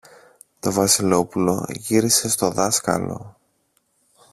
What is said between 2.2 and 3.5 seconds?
στο δάσκαλο.